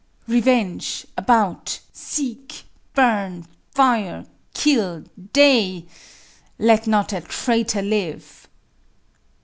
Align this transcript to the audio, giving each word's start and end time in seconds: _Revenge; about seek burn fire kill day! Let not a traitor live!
_Revenge; 0.33 1.05
about 1.15 1.79
seek 1.93 2.63
burn 2.95 3.45
fire 3.69 4.25
kill 4.55 5.03
day! 5.31 5.85
Let 6.57 6.87
not 6.87 7.13
a 7.13 7.21
traitor 7.21 7.83
live! 7.83 8.47